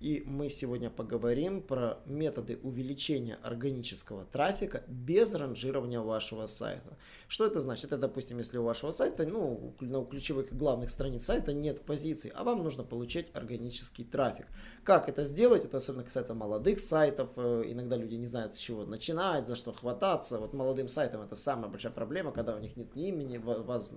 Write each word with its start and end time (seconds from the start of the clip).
и 0.00 0.22
мы 0.26 0.48
сегодня 0.48 0.90
поговорим 0.90 1.60
про 1.60 1.98
методы 2.06 2.58
увеличения 2.62 3.38
органического 3.42 4.24
трафика 4.26 4.84
без 4.86 5.34
ранжирования 5.34 6.00
вашего 6.00 6.46
сайта. 6.46 6.96
Что 7.26 7.46
это 7.46 7.60
значит? 7.60 7.86
Это, 7.86 7.98
допустим, 7.98 8.38
если 8.38 8.58
у 8.58 8.62
вашего 8.62 8.92
сайта, 8.92 9.26
ну, 9.26 9.74
на 9.80 10.04
ключевых 10.04 10.56
главных 10.56 10.90
страниц 10.90 11.24
сайта 11.24 11.52
нет 11.52 11.82
позиций, 11.82 12.30
а 12.34 12.44
вам 12.44 12.62
нужно 12.62 12.84
получать 12.84 13.26
органический 13.34 14.04
трафик. 14.04 14.46
Как 14.84 15.08
это 15.08 15.24
сделать? 15.24 15.64
Это 15.64 15.78
особенно 15.78 16.04
касается 16.04 16.34
молодых 16.34 16.78
сайтов. 16.78 17.30
Э, 17.36 17.64
иногда 17.66 17.96
люди 17.96 18.14
не 18.14 18.26
знают, 18.26 18.54
с 18.54 18.58
чего 18.58 18.84
начинать, 18.84 19.48
за 19.48 19.56
что 19.56 19.72
хвататься. 19.72 20.38
Вот 20.38 20.52
молодым 20.54 20.88
сайтам 20.88 21.22
это 21.22 21.34
самая 21.34 21.70
большая 21.70 21.92
проблема, 21.92 22.30
когда 22.30 22.54
у 22.54 22.60
них 22.60 22.76
нет 22.76 22.94
ни 22.94 23.08
имени, 23.08 23.38
вас 23.38 23.92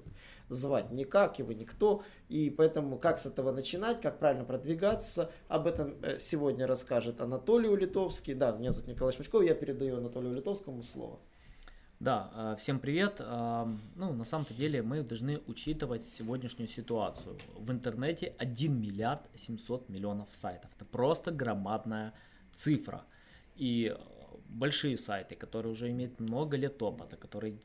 звать 0.52 0.92
никак, 0.92 1.40
вы 1.40 1.56
никто. 1.56 2.04
И 2.30 2.50
поэтому 2.50 2.98
как 2.98 3.20
с 3.20 3.26
этого 3.26 3.52
начинать, 3.52 4.02
как 4.02 4.20
правильно 4.20 4.46
продвигаться, 4.46 5.32
об 5.48 5.66
этом 5.68 5.96
э, 6.02 6.20
сегодня 6.20 6.68
расскажет 6.68 7.22
Анатолий 7.22 7.70
Улитовский. 7.70 8.34
Да, 8.34 8.52
меня 8.52 8.72
зовут 8.72 8.90
Николай 8.90 9.14
Шмачков, 9.14 9.44
я 9.44 9.56
передаю 9.56 9.98
Анатолию 9.98 10.32
Улитовскому 10.32 10.84
слово. 10.84 11.20
Да, 12.00 12.32
э, 12.36 12.56
всем 12.58 12.80
привет. 12.80 13.16
Э, 13.20 13.66
ну, 13.96 14.14
на 14.14 14.26
самом-то 14.26 14.54
деле 14.54 14.82
мы 14.82 15.02
должны 15.04 15.42
учитывать 15.48 16.06
сегодняшнюю 16.06 16.68
ситуацию. 16.68 17.38
В 17.58 17.72
интернете 17.72 18.36
1 18.38 18.82
миллиард 18.82 19.22
700 19.36 19.90
миллионов 19.90 20.30
сайтов. 20.34 20.70
Это 20.76 20.86
просто 20.86 21.32
громадная 21.32 22.14
цифра. 22.54 23.04
И 23.56 23.96
большие 24.50 24.98
сайты, 24.98 25.36
которые 25.36 25.72
уже 25.72 25.90
имеют 25.92 26.20
много 26.20 26.58
лет 26.58 26.82
опыта, 26.82 27.16
которые 27.16 27.58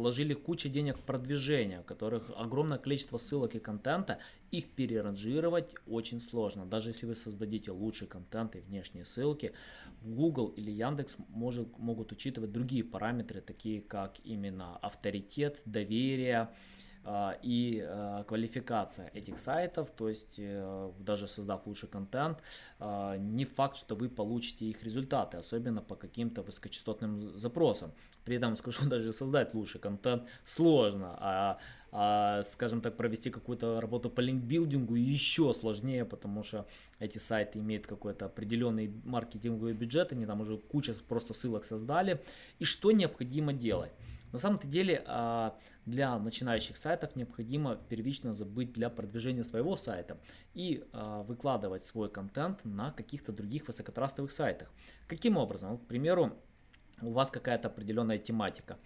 вложили 0.00 0.32
кучу 0.32 0.70
денег 0.70 0.96
в 0.96 1.02
продвижение, 1.02 1.80
в 1.80 1.84
которых 1.84 2.30
огромное 2.34 2.78
количество 2.78 3.18
ссылок 3.18 3.54
и 3.54 3.58
контента, 3.58 4.18
их 4.50 4.70
переранжировать 4.70 5.74
очень 5.86 6.20
сложно. 6.20 6.64
Даже 6.64 6.88
если 6.90 7.04
вы 7.04 7.14
создадите 7.14 7.70
лучший 7.70 8.08
контент 8.08 8.56
и 8.56 8.60
внешние 8.60 9.04
ссылки, 9.04 9.52
Google 10.02 10.48
или 10.56 10.70
Яндекс 10.70 11.16
может, 11.28 11.78
могут 11.78 12.12
учитывать 12.12 12.50
другие 12.50 12.82
параметры, 12.82 13.42
такие 13.42 13.82
как 13.82 14.16
именно 14.24 14.78
авторитет, 14.78 15.60
доверие, 15.66 16.48
и 17.42 17.82
а, 17.82 18.24
квалификация 18.24 19.10
этих 19.14 19.38
сайтов, 19.38 19.90
то 19.96 20.08
есть 20.08 20.34
э, 20.38 20.92
даже 20.98 21.26
создав 21.26 21.66
лучший 21.66 21.88
контент, 21.88 22.38
а, 22.78 23.16
не 23.16 23.46
факт, 23.46 23.76
что 23.76 23.94
вы 23.94 24.10
получите 24.10 24.66
их 24.66 24.84
результаты, 24.84 25.38
особенно 25.38 25.80
по 25.80 25.96
каким-то 25.96 26.42
высокочастотным 26.42 27.38
запросам. 27.38 27.92
При 28.24 28.36
этом 28.36 28.56
скажу, 28.56 28.84
даже 28.88 29.12
создать 29.12 29.54
лучший 29.54 29.80
контент 29.80 30.24
сложно, 30.44 31.16
а, 31.18 31.58
а 31.90 32.42
скажем 32.42 32.82
так, 32.82 32.96
провести 32.96 33.30
какую-то 33.30 33.80
работу 33.80 34.10
по 34.10 34.20
линкбилдингу 34.20 34.94
еще 34.94 35.54
сложнее, 35.54 36.04
потому 36.04 36.42
что 36.42 36.66
эти 36.98 37.16
сайты 37.16 37.60
имеют 37.60 37.86
какой-то 37.86 38.26
определенный 38.26 38.92
маркетинговый 39.04 39.72
бюджет, 39.72 40.12
они 40.12 40.26
там 40.26 40.42
уже 40.42 40.58
куча 40.58 40.94
просто 41.08 41.32
ссылок 41.32 41.64
создали. 41.64 42.20
И 42.58 42.64
что 42.64 42.92
необходимо 42.92 43.54
делать? 43.54 43.92
На 44.32 44.38
самом-то 44.38 44.66
деле 44.66 45.02
а, 45.06 45.56
для 45.86 46.18
начинающих 46.18 46.76
сайтов 46.76 47.16
необходимо 47.16 47.76
первично 47.76 48.34
забыть 48.34 48.72
для 48.72 48.88
продвижения 48.88 49.44
своего 49.44 49.76
сайта 49.76 50.18
и 50.54 50.84
а, 50.92 51.22
выкладывать 51.22 51.84
свой 51.84 52.08
контент 52.08 52.64
на 52.64 52.92
каких-то 52.92 53.32
других 53.32 53.66
высокотрастовых 53.66 54.30
сайтах. 54.30 54.70
Каким 55.08 55.36
образом? 55.36 55.78
К 55.78 55.86
примеру, 55.86 56.36
у 57.02 57.10
вас 57.10 57.30
какая-то 57.30 57.68
определенная 57.68 58.18
тематика 58.18 58.78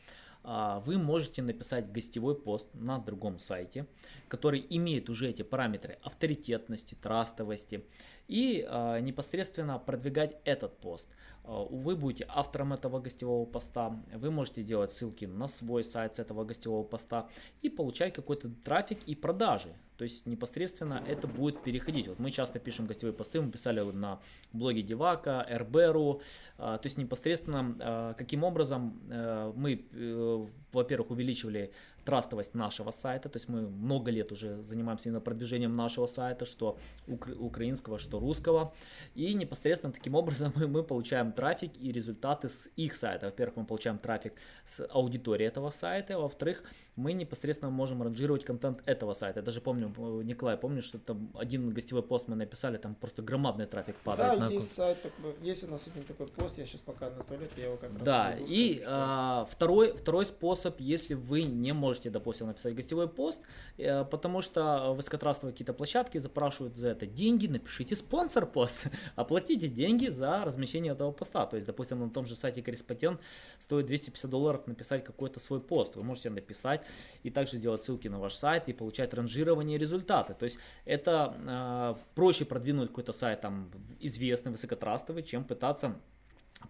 вы 0.45 0.99
можете 0.99 1.43
написать 1.43 1.91
гостевой 1.91 2.35
пост 2.39 2.69
на 2.75 2.99
другом 2.99 3.39
сайте, 3.39 3.87
который 4.29 4.65
имеет 4.69 5.09
уже 5.09 5.31
эти 5.31 5.43
параметры 5.43 5.99
авторитетности, 6.03 6.95
трастовости, 6.95 7.85
и 8.29 8.67
э, 8.67 9.01
непосредственно 9.01 9.79
продвигать 9.79 10.37
этот 10.45 10.79
пост. 10.79 11.09
Э, 11.45 11.67
вы 11.71 11.97
будете 11.97 12.27
автором 12.29 12.73
этого 12.73 13.01
гостевого 13.01 13.47
поста, 13.47 13.99
вы 14.15 14.31
можете 14.31 14.63
делать 14.63 14.93
ссылки 14.93 15.25
на 15.25 15.49
свой 15.49 15.85
сайт 15.85 16.17
с 16.17 16.19
этого 16.19 16.45
гостевого 16.45 16.85
поста 16.85 17.29
и 17.63 17.69
получать 17.69 18.15
какой-то 18.15 18.51
трафик 18.65 18.99
и 19.07 19.15
продажи. 19.15 19.75
То 19.97 20.05
есть 20.05 20.27
непосредственно 20.27 21.03
это 21.07 21.27
будет 21.27 21.63
переходить. 21.63 22.09
Вот 22.09 22.19
мы 22.19 22.31
часто 22.31 22.59
пишем 22.59 22.87
гостевые 22.87 23.15
посты, 23.15 23.41
мы 23.41 23.51
писали 23.51 23.81
на 23.81 24.21
блоге 24.53 24.83
Девака, 24.83 25.47
Эрберу. 25.49 26.21
То 26.57 26.81
есть 26.83 26.99
непосредственно 26.99 27.77
а, 27.81 28.15
каким 28.15 28.45
образом 28.45 29.01
э, 29.11 29.53
мы, 29.55 29.85
э, 29.93 30.47
во-первых, 30.75 31.11
увеличивали 31.11 31.73
трастовость 32.05 32.55
нашего 32.55 32.91
сайта, 32.91 33.29
то 33.29 33.37
есть 33.37 33.49
мы 33.49 33.63
много 33.63 34.11
лет 34.11 34.33
уже 34.33 34.63
занимаемся 34.63 35.09
именно 35.09 35.21
продвижением 35.21 35.73
нашего 35.73 36.07
сайта, 36.07 36.45
что 36.45 36.79
укра- 37.07 37.35
украинского, 37.35 37.99
что 37.99 38.21
русского, 38.21 38.75
и 39.15 39.35
непосредственно 39.35 39.93
таким 39.93 40.15
образом 40.15 40.53
мы, 40.57 40.67
мы 40.67 40.83
получаем 40.83 41.33
трафик 41.33 41.73
и 41.81 41.93
результаты 41.93 42.49
с 42.49 42.69
их 42.77 42.95
сайта. 42.95 43.27
Во-первых, 43.27 43.57
мы 43.57 43.67
получаем 43.67 43.99
трафик 43.99 44.35
с 44.65 44.87
аудитории 44.91 45.47
этого 45.47 45.71
сайта, 45.71 46.19
во-вторых, 46.19 46.63
мы 46.97 47.13
непосредственно 47.13 47.71
можем 47.71 48.03
ранжировать 48.03 48.45
контент 48.45 48.83
этого 48.87 49.15
сайта. 49.15 49.41
Я 49.41 49.45
даже 49.45 49.61
помню, 49.61 49.93
э, 49.97 50.23
Николай, 50.25 50.57
помнишь, 50.57 50.85
что 50.85 50.99
там 50.99 51.31
один 51.35 51.71
гостевой 51.71 52.03
пост 52.03 52.29
мы 52.29 52.37
написали, 52.37 52.77
там 52.77 52.95
просто 52.95 53.23
громадный 53.23 53.67
трафик 53.67 53.97
падает. 54.05 54.39
Да, 54.39 54.47
на... 54.47 54.53
есть 54.53 54.75
сайт, 54.75 54.99
есть 55.43 55.65
у 55.65 55.67
нас 55.67 55.87
один 55.89 56.05
такой 56.05 56.27
пост, 56.29 56.59
я 56.59 56.67
сейчас 56.67 56.81
пока 56.81 57.11
на 57.11 57.25
туалете, 57.25 57.53
я 57.57 57.65
его 57.65 57.77
как 57.77 57.93
раз 57.93 58.03
Да, 58.03 58.37
и 58.39 58.83
а, 58.87 59.45
второй, 59.51 59.97
второй 59.97 60.25
способ, 60.25 60.64
если 60.79 61.15
вы 61.15 61.43
не 61.45 61.73
можете 61.73 62.11
допустим, 62.11 62.47
написать 62.47 62.75
гостевой 62.75 63.09
пост, 63.09 63.41
э, 63.77 64.05
потому 64.05 64.43
что 64.43 64.93
высокотрастовые 64.95 65.53
какие-то 65.53 65.73
площадки 65.73 66.19
запрашивают 66.19 66.77
за 66.77 66.89
это 66.89 67.07
деньги, 67.07 67.47
напишите 67.47 67.97
спонсор 67.97 68.47
пост, 68.47 68.87
оплатите 69.17 69.69
деньги 69.69 70.09
за 70.09 70.45
размещение 70.45 70.93
этого 70.93 71.13
поста. 71.13 71.47
То 71.47 71.57
есть, 71.57 71.67
допустим, 71.67 72.01
на 72.01 72.11
том 72.11 72.25
же 72.27 72.37
сайте 72.37 72.63
корреспондент 72.63 73.21
стоит 73.59 73.87
250 73.87 74.31
долларов 74.31 74.67
написать 74.67 75.05
какой-то 75.05 75.41
свой 75.41 75.61
пост. 75.61 75.97
Вы 75.97 76.05
можете 76.05 76.31
написать 76.31 76.83
и 77.23 77.31
также 77.31 77.57
сделать 77.57 77.83
ссылки 77.83 78.09
на 78.09 78.19
ваш 78.19 78.35
сайт 78.35 78.69
и 78.69 78.73
получать 78.73 79.13
ранжирование 79.15 79.79
результаты. 79.79 80.35
То 80.35 80.45
есть, 80.45 80.59
это 80.85 81.35
э, 81.37 81.95
проще 82.15 82.45
продвинуть 82.45 82.89
какой-то 82.89 83.13
сайт 83.13 83.41
там 83.41 83.71
известный, 84.01 84.53
высокотрастовый, 84.53 85.23
чем 85.23 85.45
пытаться 85.45 85.97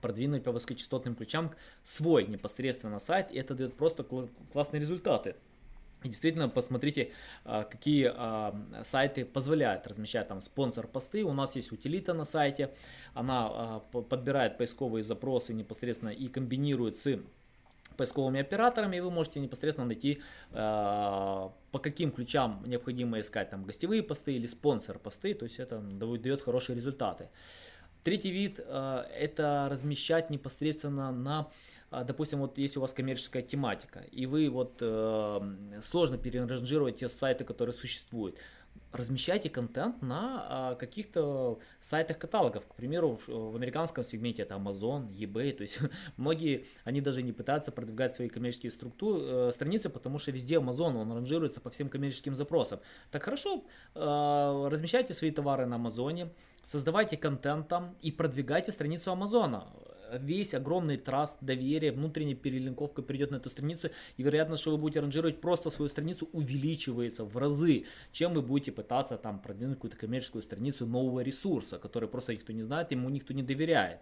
продвинуть 0.00 0.44
по 0.44 0.52
высокочастотным 0.52 1.14
ключам 1.14 1.52
свой 1.82 2.26
непосредственно 2.26 2.98
сайт, 2.98 3.30
и 3.30 3.38
это 3.38 3.54
дает 3.54 3.74
просто 3.74 4.04
классные 4.52 4.80
результаты. 4.80 5.34
И 6.04 6.08
действительно, 6.08 6.48
посмотрите, 6.48 7.12
а, 7.44 7.64
какие 7.64 8.12
а, 8.14 8.54
сайты 8.84 9.24
позволяют 9.24 9.86
размещать 9.86 10.28
там 10.28 10.40
спонсор 10.42 10.86
посты. 10.86 11.24
У 11.24 11.32
нас 11.32 11.56
есть 11.56 11.72
утилита 11.72 12.12
на 12.12 12.24
сайте, 12.24 12.70
она 13.14 13.46
а, 13.46 13.80
подбирает 13.80 14.58
поисковые 14.58 15.02
запросы 15.02 15.54
непосредственно 15.54 16.10
и 16.10 16.28
комбинирует 16.28 16.98
с 16.98 17.18
поисковыми 17.96 18.40
операторами, 18.40 18.96
и 18.96 19.00
вы 19.00 19.10
можете 19.10 19.38
непосредственно 19.38 19.86
найти, 19.86 20.20
по 20.50 21.52
каким 21.80 22.10
ключам 22.10 22.60
необходимо 22.66 23.20
искать 23.20 23.50
там 23.50 23.62
гостевые 23.64 24.02
посты 24.02 24.32
или 24.32 24.48
спонсор 24.48 24.98
посты, 24.98 25.32
то 25.32 25.44
есть 25.44 25.60
это 25.60 25.78
дает 25.78 26.42
хорошие 26.42 26.74
результаты. 26.74 27.28
Третий 28.04 28.30
вид 28.30 28.60
э, 28.62 29.04
это 29.18 29.66
размещать 29.70 30.28
непосредственно 30.28 31.10
на, 31.10 31.48
э, 31.90 32.04
допустим, 32.06 32.40
вот 32.40 32.58
если 32.58 32.78
у 32.78 32.82
вас 32.82 32.92
коммерческая 32.92 33.42
тематика, 33.42 34.00
и 34.12 34.26
вы 34.26 34.50
вот 34.50 34.76
э, 34.80 35.40
сложно 35.80 36.18
переранжировать 36.18 36.98
те 36.98 37.08
сайты, 37.08 37.44
которые 37.44 37.74
существуют 37.74 38.36
размещайте 38.94 39.50
контент 39.50 40.02
на 40.02 40.46
а, 40.48 40.74
каких-то 40.76 41.58
сайтах 41.80 42.18
каталогов. 42.18 42.66
К 42.66 42.74
примеру, 42.74 43.18
в, 43.26 43.56
американском 43.56 44.04
сегменте 44.04 44.42
это 44.42 44.54
Amazon, 44.54 45.10
eBay. 45.10 45.52
То 45.52 45.62
есть 45.62 45.78
многие, 46.16 46.66
они 46.84 47.00
даже 47.00 47.22
не 47.22 47.32
пытаются 47.32 47.72
продвигать 47.72 48.14
свои 48.14 48.28
коммерческие 48.28 48.70
структуры, 48.70 49.22
э, 49.22 49.50
страницы, 49.52 49.90
потому 49.90 50.18
что 50.18 50.30
везде 50.30 50.56
Amazon, 50.56 50.96
он 50.96 51.12
ранжируется 51.12 51.60
по 51.60 51.70
всем 51.70 51.88
коммерческим 51.88 52.34
запросам. 52.34 52.80
Так 53.10 53.24
хорошо, 53.24 53.64
э, 53.94 54.68
размещайте 54.70 55.14
свои 55.14 55.30
товары 55.30 55.66
на 55.66 55.76
Амазоне, 55.76 56.30
создавайте 56.62 57.16
контент 57.16 57.68
там 57.68 57.96
и 58.00 58.12
продвигайте 58.12 58.72
страницу 58.72 59.10
Амазона 59.10 59.66
весь 60.18 60.54
огромный 60.54 60.96
траст, 60.96 61.38
доверие, 61.40 61.92
внутренняя 61.92 62.36
перелинковка 62.36 63.02
перейдет 63.02 63.30
на 63.30 63.36
эту 63.36 63.48
страницу, 63.48 63.88
и 64.16 64.22
вероятно, 64.22 64.56
что 64.56 64.70
вы 64.70 64.78
будете 64.78 65.00
ранжировать 65.00 65.40
просто 65.40 65.70
свою 65.70 65.88
страницу 65.88 66.28
увеличивается 66.32 67.24
в 67.24 67.36
разы, 67.36 67.84
чем 68.12 68.34
вы 68.34 68.42
будете 68.42 68.72
пытаться 68.72 69.16
там 69.16 69.40
продвинуть 69.40 69.76
какую-то 69.76 69.96
коммерческую 69.96 70.42
страницу 70.42 70.86
нового 70.86 71.20
ресурса, 71.20 71.78
который 71.78 72.08
просто 72.08 72.32
никто 72.32 72.52
не 72.52 72.62
знает, 72.62 72.92
ему 72.92 73.08
никто 73.10 73.34
не 73.34 73.42
доверяет. 73.42 74.00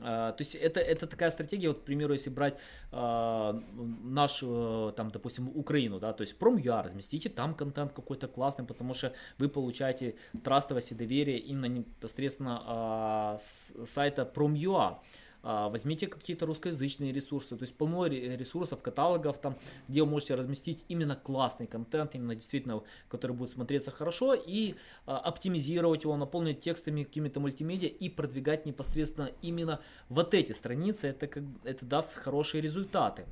А, 0.00 0.32
то 0.32 0.42
есть 0.42 0.54
это, 0.54 0.80
это 0.80 1.06
такая 1.06 1.30
стратегия, 1.30 1.68
вот, 1.68 1.78
к 1.78 1.82
примеру, 1.82 2.12
если 2.14 2.30
брать 2.30 2.54
э, 2.90 3.60
нашу, 4.02 4.92
там, 4.96 5.10
допустим, 5.10 5.48
Украину, 5.54 6.00
да, 6.00 6.12
то 6.12 6.22
есть 6.22 6.36
Prom.ua, 6.38 6.82
разместите 6.82 7.28
там 7.28 7.54
контент 7.54 7.92
какой-то 7.92 8.26
классный, 8.26 8.64
потому 8.64 8.94
что 8.94 9.12
вы 9.38 9.48
получаете 9.48 10.16
трастовость 10.42 10.92
и 10.92 10.94
доверие 10.94 11.38
именно 11.38 11.66
непосредственно 11.66 13.36
э, 13.36 13.38
с 13.38 13.92
сайта 13.92 14.30
Prom.ua. 14.34 14.98
А, 15.46 15.68
возьмите 15.68 16.06
какие-то 16.06 16.46
русскоязычные 16.46 17.12
ресурсы, 17.12 17.54
то 17.54 17.62
есть 17.62 17.76
полно 17.76 18.06
ресурсов, 18.06 18.80
каталогов 18.80 19.38
там, 19.38 19.56
где 19.88 20.02
вы 20.02 20.08
можете 20.08 20.34
разместить 20.34 20.84
именно 20.88 21.16
классный 21.16 21.66
контент, 21.66 22.14
именно 22.14 22.34
действительно, 22.34 22.82
который 23.08 23.36
будет 23.36 23.50
смотреться 23.50 23.90
хорошо 23.90 24.34
и 24.34 24.74
а, 25.04 25.18
оптимизировать 25.18 26.04
его, 26.04 26.16
наполнить 26.16 26.60
текстами 26.60 27.04
какими-то 27.04 27.40
мультимедиа 27.40 27.88
и 27.88 28.08
продвигать 28.08 28.64
непосредственно 28.64 29.30
именно 29.42 29.80
вот 30.08 30.32
эти 30.32 30.52
страницы, 30.52 31.08
это, 31.08 31.26
как, 31.26 31.44
это 31.64 31.84
даст 31.84 32.14
хорошие 32.14 32.62
результаты. 32.62 33.26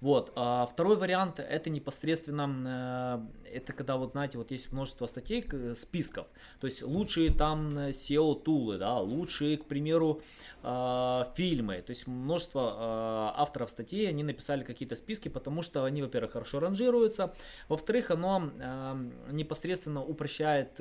Вот. 0.00 0.32
А 0.36 0.66
второй 0.66 0.96
вариант 0.96 1.40
это 1.40 1.70
непосредственно, 1.70 3.28
э, 3.44 3.56
это 3.56 3.72
когда 3.72 3.96
вот 3.96 4.12
знаете, 4.12 4.36
вот 4.36 4.50
есть 4.50 4.70
множество 4.72 5.06
статей, 5.06 5.44
списков, 5.74 6.26
то 6.60 6.66
есть 6.66 6.82
лучшие 6.82 7.30
там 7.30 7.76
э, 7.78 7.90
SEO 7.90 8.42
тулы, 8.42 8.76
да, 8.78 8.98
лучшие, 8.98 9.56
к 9.56 9.64
примеру, 9.64 10.20
э, 10.62 11.24
фильмы, 11.34 11.80
то 11.80 11.90
есть 11.90 12.06
множество 12.06 13.32
авторов 13.36 13.70
статей, 13.70 14.08
они 14.08 14.22
написали 14.22 14.64
какие-то 14.64 14.96
списки, 14.96 15.28
потому 15.28 15.62
что 15.62 15.84
они, 15.84 16.02
во-первых, 16.02 16.32
хорошо 16.32 16.60
ранжируются, 16.60 17.34
во-вторых, 17.68 18.10
оно 18.10 18.50
непосредственно 19.30 20.04
упрощает 20.04 20.80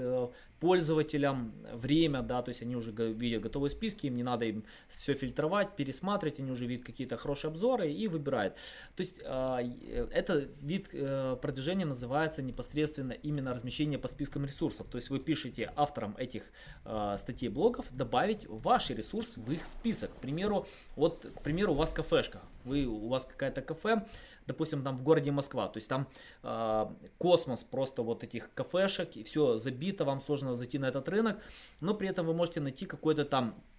пользователям 0.60 1.54
время, 1.74 2.22
да, 2.22 2.42
то 2.42 2.50
есть 2.50 2.62
они 2.62 2.76
уже 2.76 2.92
видят 2.92 3.44
готовые 3.44 3.70
списки, 3.70 4.08
им 4.08 4.16
не 4.16 4.24
надо 4.24 4.46
им 4.46 4.64
все 4.88 5.14
фильтровать, 5.14 5.76
пересматривать, 5.76 6.40
они 6.40 6.52
уже 6.52 6.66
видят 6.66 6.86
какие-то 6.86 7.18
хорошие 7.18 7.50
обзоры 7.50 7.92
и 7.92 8.08
выбирают. 8.08 8.56
То 8.96 9.04
есть 9.06 9.18
а, 9.24 9.60
э, 9.62 10.08
это 10.12 10.48
вид 10.62 10.90
э, 10.94 11.38
продвижения 11.42 11.86
называется 11.86 12.42
непосредственно 12.42 13.14
именно 13.14 13.54
размещение 13.54 14.00
по 14.00 14.08
спискам 14.08 14.46
ресурсов. 14.46 14.88
То 14.88 14.98
есть 14.98 15.10
вы 15.10 15.20
пишете 15.20 15.72
авторам 15.76 16.16
этих 16.18 16.44
а, 16.84 17.18
статей 17.18 17.50
блогов 17.50 17.86
добавить 17.92 18.46
ваш 18.48 18.90
ресурс 18.90 19.38
в 19.38 19.52
их 19.52 19.66
список. 19.66 20.12
К 20.12 20.18
примеру, 20.18 20.68
вот, 20.96 21.26
к 21.26 21.42
примеру, 21.42 21.74
у 21.74 21.76
вас 21.76 21.94
кафешка, 21.94 22.42
вы, 22.64 22.86
у 22.86 23.08
вас 23.08 23.26
какая-то 23.26 23.62
кафе, 23.62 24.06
допустим, 24.48 24.84
там 24.84 24.98
в 24.98 25.04
городе 25.04 25.32
Москва, 25.32 25.68
то 25.68 25.78
есть 25.78 25.88
там 25.88 26.08
э, 26.44 26.86
космос 27.18 27.64
просто 27.64 28.02
вот 28.02 28.24
этих 28.24 28.54
кафешек, 28.54 29.16
и 29.16 29.24
все 29.24 29.58
забито, 29.58 30.06
вам 30.06 30.22
сложно 30.22 30.56
зайти 30.56 30.80
на 30.80 30.86
этот 30.86 31.08
рынок, 31.10 31.38
но 31.80 31.94
при 31.94 32.08
этом 32.08 32.26
вы 32.26 32.34
можете 32.34 32.60
найти 32.60 32.86
какой-то 32.86 33.26
там 33.26 33.56
Э, 33.56 33.75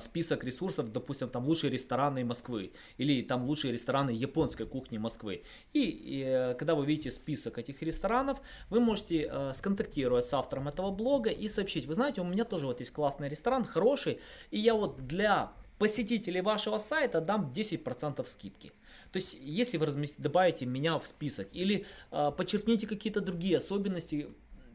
список 0.00 0.44
ресурсов, 0.44 0.92
допустим, 0.92 1.28
там 1.28 1.46
лучшие 1.46 1.70
рестораны 1.70 2.24
Москвы 2.24 2.72
или 2.98 3.22
там 3.22 3.44
лучшие 3.44 3.72
рестораны 3.72 4.10
японской 4.10 4.66
кухни 4.66 4.98
Москвы. 4.98 5.42
И, 5.72 5.82
и 5.82 6.24
э, 6.26 6.54
когда 6.54 6.74
вы 6.74 6.86
видите 6.86 7.10
список 7.10 7.58
этих 7.58 7.82
ресторанов, 7.82 8.40
вы 8.68 8.80
можете 8.80 9.28
э, 9.30 9.52
сконтактировать 9.54 10.26
с 10.26 10.34
автором 10.34 10.68
этого 10.68 10.90
блога 10.90 11.30
и 11.30 11.48
сообщить, 11.48 11.86
вы 11.86 11.94
знаете, 11.94 12.20
у 12.20 12.24
меня 12.24 12.44
тоже 12.44 12.66
вот 12.66 12.80
есть 12.80 12.92
классный 12.92 13.28
ресторан, 13.28 13.64
хороший, 13.64 14.20
и 14.50 14.58
я 14.58 14.74
вот 14.74 14.98
для 15.06 15.52
посетителей 15.78 16.42
вашего 16.42 16.78
сайта 16.78 17.20
дам 17.20 17.52
10% 17.54 18.26
скидки. 18.26 18.72
То 19.12 19.18
есть, 19.18 19.36
если 19.40 19.76
вы 19.76 19.86
добавите 20.18 20.66
меня 20.66 20.98
в 20.98 21.06
список 21.06 21.48
или 21.52 21.86
э, 22.10 22.32
подчеркните 22.36 22.86
какие-то 22.86 23.20
другие 23.20 23.58
особенности 23.58 24.28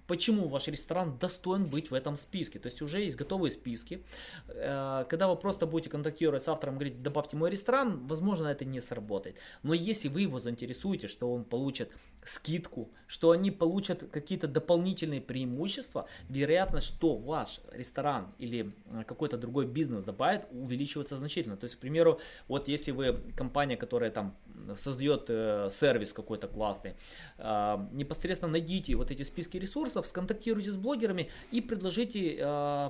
почему 0.08 0.48
ваш 0.48 0.68
ресторан 0.68 1.18
достоин 1.18 1.66
быть 1.66 1.92
в 1.92 1.94
этом 1.94 2.18
списке. 2.18 2.60
То 2.60 2.68
есть 2.68 2.82
уже 2.82 3.02
есть 3.02 3.16
готовые 3.16 3.52
списки. 3.52 4.04
Э, 4.48 5.06
когда 5.10 5.28
вы 5.28 5.36
просто 5.36 5.66
будете 5.66 5.90
контактировать 5.90 6.44
с 6.44 6.48
автором, 6.48 6.76
говорить, 6.76 7.02
добавьте 7.02 7.38
мой 7.38 7.50
ресторан, 7.50 8.08
возможно, 8.08 8.48
это 8.48 8.66
не 8.66 8.82
сработает. 8.82 9.36
Но 9.64 9.74
если 9.74 10.08
вы 10.08 10.22
его 10.22 10.40
заинтересуете, 10.40 11.08
что 11.08 11.32
он 11.32 11.44
получит 11.44 11.92
скидку, 12.26 12.90
что 13.08 13.32
они 13.32 13.52
получат 13.52 14.04
какие-то 14.12 14.48
дополнительные 14.48 15.22
преимущества, 15.22 16.08
вероятность, 16.28 16.88
что 16.88 17.16
ваш 17.16 17.62
ресторан 17.72 18.34
или 18.40 18.74
э, 18.92 19.04
какой-то 19.04 19.38
другой 19.38 19.68
бизнес 19.68 20.04
добавит, 20.04 20.46
увеличивается 20.52 21.16
значительно. 21.16 21.56
То 21.56 21.66
есть, 21.66 21.76
к 21.76 21.80
примеру, 21.80 22.20
вот 22.48 22.68
если 22.68 22.92
вы 22.92 23.14
компания, 23.36 23.78
которая 23.78 24.12
там 24.12 24.36
создает 24.76 25.26
э, 25.30 25.70
сервис 25.72 26.14
какой-то 26.14 26.48
классный, 26.48 26.96
э, 27.38 27.78
непосредственно 27.92 28.52
найдите 28.52 28.96
вот 28.96 29.12
эти 29.12 29.24
списки 29.24 29.58
ресурсов, 29.58 30.08
сконтактируйте 30.08 30.72
с 30.72 30.78
блогерами 30.78 31.30
и 31.52 31.62
предложите, 31.62 32.38
э, 32.40 32.90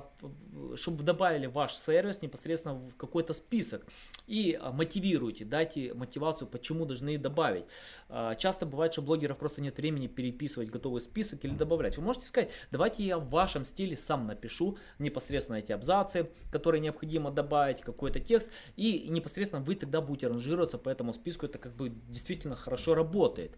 чтобы 0.76 1.02
добавили 1.04 1.46
ваш 1.46 1.74
сервис 1.74 2.22
непосредственно 2.22 2.74
в 2.74 2.96
какой-то 2.96 3.34
список 3.34 3.86
и 4.26 4.58
э, 4.60 4.70
мотивируйте, 4.72 5.44
дайте 5.44 5.92
мотивацию, 5.94 6.48
почему 6.48 6.86
должны 6.86 7.18
добавить. 7.18 7.64
Э, 8.08 8.34
часто 8.38 8.64
бывает, 8.64 8.92
что 8.92 9.02
блогеры 9.02 9.25
блогеров 9.26 9.38
просто 9.38 9.60
нет 9.60 9.76
времени 9.76 10.06
переписывать 10.06 10.70
готовый 10.70 11.00
список 11.00 11.44
или 11.44 11.54
добавлять. 11.54 11.96
Вы 11.96 12.04
можете 12.04 12.26
сказать, 12.26 12.50
давайте 12.70 13.02
я 13.04 13.18
в 13.18 13.28
вашем 13.28 13.64
стиле 13.64 13.96
сам 13.96 14.26
напишу 14.26 14.78
непосредственно 14.98 15.56
эти 15.56 15.72
абзацы, 15.72 16.28
которые 16.50 16.80
необходимо 16.80 17.30
добавить, 17.30 17.80
какой-то 17.80 18.20
текст, 18.20 18.50
и 18.76 19.06
непосредственно 19.08 19.62
вы 19.62 19.74
тогда 19.74 20.00
будете 20.00 20.28
ранжироваться 20.28 20.78
по 20.78 20.88
этому 20.88 21.12
списку, 21.12 21.46
это 21.46 21.58
как 21.58 21.74
бы 21.74 21.92
действительно 22.08 22.56
хорошо 22.56 22.94
работает. 22.94 23.52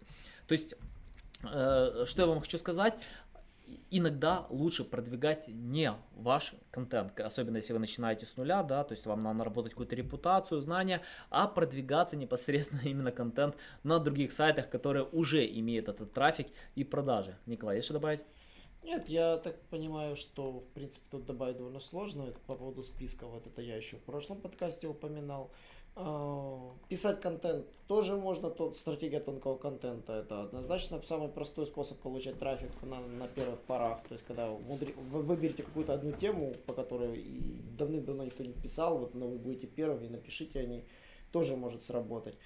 То 0.47 0.53
есть 0.53 0.75
э, 1.43 2.05
что 2.06 2.23
я 2.23 2.26
вам 2.26 2.41
хочу 2.41 2.59
сказать, 2.59 2.94
иногда 3.90 4.46
лучше 4.50 4.85
продвигать 4.85 5.49
не 5.49 5.93
ваш 6.14 6.55
контент, 6.70 7.19
особенно 7.20 7.56
если 7.56 7.73
вы 7.73 7.79
начинаете 7.79 8.26
с 8.26 8.37
нуля, 8.37 8.62
да, 8.62 8.85
то 8.85 8.93
есть 8.93 9.06
вам 9.06 9.23
надо 9.23 9.38
наработать 9.38 9.73
какую-то 9.73 9.96
репутацию, 9.96 10.61
знания, 10.61 11.02
а 11.31 11.46
продвигаться 11.46 12.17
непосредственно 12.17 12.81
именно 12.85 13.12
контент 13.12 13.56
на 13.82 13.99
других 13.99 14.32
сайтах, 14.32 14.69
которые 14.69 15.05
уже 15.05 15.46
имеют 15.46 15.88
этот 15.88 16.12
трафик 16.12 16.49
и 16.75 16.85
продажи. 16.85 17.37
Николай, 17.46 17.76
есть 17.76 17.87
что 17.87 17.94
добавить? 17.94 18.20
Нет, 18.82 19.08
я 19.08 19.37
так 19.38 19.61
понимаю, 19.69 20.17
что 20.17 20.61
в 20.61 20.67
принципе 20.69 21.05
тут 21.11 21.26
добавить 21.26 21.56
довольно 21.56 21.81
сложно. 21.81 22.32
по 22.46 22.55
поводу 22.55 22.82
списка, 22.82 23.26
вот 23.26 23.46
это 23.46 23.61
я 23.61 23.76
еще 23.76 23.96
в 23.96 24.02
прошлом 24.02 24.41
подкасте 24.41 24.87
упоминал. 24.87 25.50
А, 25.96 26.73
писать 26.88 27.20
контент 27.20 27.67
тоже 27.88 28.17
можно, 28.17 28.50
тот, 28.50 28.76
стратегия 28.76 29.19
тонкого 29.19 29.56
контента 29.56 30.12
это 30.12 30.43
однозначно 30.43 31.00
самый 31.02 31.29
простой 31.29 31.67
способ 31.67 31.99
получать 31.99 32.38
трафик 32.38 32.70
на, 32.82 33.00
на 33.00 33.26
первых 33.29 33.61
порах. 33.61 34.02
То 34.08 34.12
есть, 34.12 34.25
когда 34.26 34.49
вы 34.49 35.23
выберете 35.23 35.62
какую-то 35.62 35.94
одну 35.94 36.12
тему, 36.12 36.55
по 36.67 36.75
которой 36.75 37.25
давным-давно 37.79 38.25
никто 38.25 38.44
не 38.44 38.52
писал, 38.52 38.99
вот, 38.99 39.14
но 39.14 39.26
вы 39.26 39.38
будете 39.38 39.67
первым 39.67 40.05
и 40.05 40.08
напишите 40.08 40.61
о 40.61 40.67
ней, 40.67 40.85
тоже 41.32 41.56
может 41.56 41.82
сработать. 41.82 42.37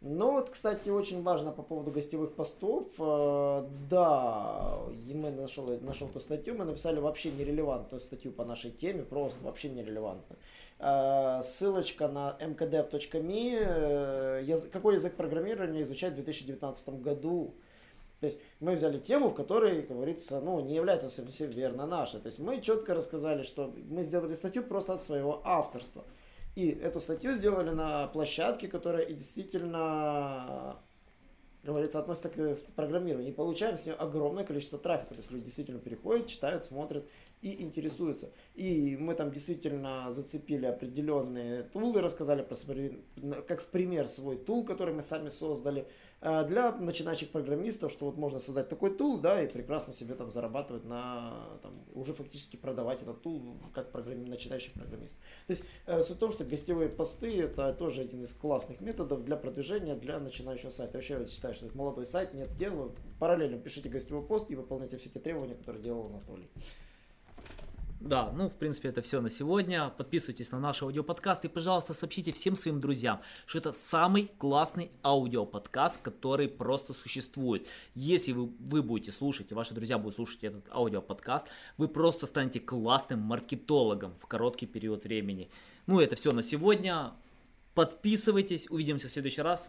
Но 0.00 0.32
вот, 0.32 0.50
кстати, 0.50 0.88
очень 0.90 1.22
важно 1.22 1.50
по 1.50 1.62
поводу 1.62 1.90
гостевых 1.90 2.34
постов. 2.34 2.86
А, 2.98 3.68
да, 3.90 4.78
мы 5.12 5.30
нашел, 5.30 5.66
нашел 5.80 6.08
эту 6.08 6.20
статью, 6.20 6.54
мы 6.54 6.64
написали 6.64 7.00
вообще 7.00 7.32
нерелевантную 7.32 8.00
статью 8.00 8.30
по 8.30 8.44
нашей 8.44 8.70
теме, 8.70 9.02
просто 9.02 9.42
вообще 9.44 9.68
нерелевантную. 9.68 10.38
Э, 10.78 11.40
ссылочка 11.42 12.08
на 12.08 12.36
mkdev.me. 12.38 13.58
Э, 13.60 14.56
какой 14.72 14.96
язык 14.96 15.14
программирования 15.14 15.82
изучать 15.82 16.12
в 16.12 16.16
2019 16.16 17.00
году? 17.00 17.54
То 18.20 18.26
есть 18.26 18.40
мы 18.60 18.74
взяли 18.76 18.98
тему, 18.98 19.30
в 19.30 19.34
которой, 19.34 19.82
говорится, 19.82 20.40
ну, 20.40 20.60
не 20.60 20.74
является 20.74 21.08
совсем 21.08 21.50
верно 21.50 21.86
нашей. 21.86 22.20
То 22.20 22.26
есть 22.26 22.38
мы 22.38 22.60
четко 22.60 22.94
рассказали, 22.94 23.42
что 23.42 23.74
мы 23.88 24.02
сделали 24.02 24.34
статью 24.34 24.62
просто 24.62 24.94
от 24.94 25.02
своего 25.02 25.42
авторства. 25.44 26.04
И 26.54 26.70
эту 26.70 27.00
статью 27.00 27.32
сделали 27.34 27.70
на 27.70 28.06
площадке, 28.08 28.68
которая 28.68 29.02
и 29.02 29.12
действительно 29.12 30.76
говорится, 31.66 31.98
относится 31.98 32.28
к 32.28 32.74
программированию. 32.74 33.32
И 33.32 33.34
получаем 33.34 33.76
с 33.76 33.86
нее 33.86 33.94
огромное 33.94 34.44
количество 34.44 34.78
трафика. 34.78 35.14
То 35.14 35.20
есть 35.20 35.30
люди 35.30 35.44
действительно 35.44 35.78
переходят, 35.78 36.26
читают, 36.26 36.64
смотрят 36.64 37.06
и 37.42 37.62
интересуются. 37.62 38.30
И 38.54 38.96
мы 38.98 39.14
там 39.14 39.30
действительно 39.30 40.10
зацепили 40.10 40.66
определенные 40.66 41.64
тулы, 41.64 42.00
рассказали 42.00 42.42
про, 42.42 42.56
как 43.42 43.60
в 43.60 43.66
пример 43.66 44.06
свой 44.06 44.36
тул, 44.36 44.64
который 44.64 44.94
мы 44.94 45.02
сами 45.02 45.28
создали 45.28 45.82
э, 45.82 45.86
для 46.20 46.72
начинающих 46.72 47.30
программистов, 47.30 47.92
что 47.92 48.06
вот 48.06 48.16
можно 48.16 48.40
создать 48.40 48.68
такой 48.68 48.96
тул, 48.96 49.18
да, 49.18 49.42
и 49.42 49.46
прекрасно 49.46 49.92
себе 49.92 50.14
там 50.14 50.30
зарабатывать 50.30 50.84
на, 50.84 51.58
там, 51.62 51.74
уже 51.94 52.14
фактически 52.14 52.56
продавать 52.56 53.02
этот 53.02 53.22
тул 53.22 53.56
как 53.74 53.92
программ, 53.92 54.24
начинающий 54.24 54.72
программист. 54.72 55.18
То 55.46 55.50
есть 55.50 55.64
э, 55.86 56.02
суть 56.02 56.16
в 56.16 56.18
том, 56.18 56.32
что 56.32 56.44
гостевые 56.44 56.88
посты 56.88 57.42
это 57.42 57.72
тоже 57.74 58.02
один 58.02 58.24
из 58.24 58.32
классных 58.32 58.80
методов 58.80 59.24
для 59.24 59.36
продвижения 59.36 59.94
для 59.94 60.18
начинающего 60.18 60.70
сайта. 60.70 60.94
Вообще 60.94 61.14
я 61.20 61.26
считаю, 61.26 61.54
что 61.54 61.66
это 61.66 61.76
молодой 61.76 62.06
сайт, 62.06 62.34
нет 62.34 62.54
дела, 62.54 62.92
параллельно 63.18 63.58
пишите 63.58 63.88
гостевой 63.88 64.26
пост 64.26 64.50
и 64.50 64.56
выполняйте 64.56 64.96
все 64.96 65.10
те 65.10 65.20
требования, 65.20 65.54
которые 65.54 65.82
делал 65.82 66.06
Анатолий. 66.06 66.48
Да, 68.00 68.30
ну, 68.32 68.48
в 68.48 68.54
принципе, 68.54 68.90
это 68.90 69.00
все 69.00 69.20
на 69.20 69.30
сегодня. 69.30 69.88
Подписывайтесь 69.88 70.52
на 70.52 70.60
наш 70.60 70.82
аудиоподкаст 70.82 71.44
и, 71.44 71.48
пожалуйста, 71.48 71.94
сообщите 71.94 72.30
всем 72.30 72.54
своим 72.54 72.80
друзьям, 72.80 73.20
что 73.46 73.58
это 73.58 73.72
самый 73.72 74.30
классный 74.38 74.90
аудиоподкаст, 75.02 76.02
который 76.02 76.48
просто 76.48 76.92
существует. 76.92 77.66
Если 77.94 78.32
вы, 78.32 78.46
вы 78.60 78.82
будете 78.82 79.12
слушать, 79.12 79.50
и 79.50 79.54
ваши 79.54 79.74
друзья 79.74 79.98
будут 79.98 80.16
слушать 80.16 80.44
этот 80.44 80.68
аудиоподкаст, 80.70 81.48
вы 81.78 81.88
просто 81.88 82.26
станете 82.26 82.60
классным 82.60 83.20
маркетологом 83.20 84.14
в 84.20 84.26
короткий 84.26 84.66
период 84.66 85.04
времени. 85.04 85.50
Ну, 85.86 85.98
это 85.98 86.16
все 86.16 86.32
на 86.32 86.42
сегодня. 86.42 87.12
Подписывайтесь, 87.74 88.70
увидимся 88.70 89.08
в 89.08 89.10
следующий 89.10 89.42
раз. 89.42 89.68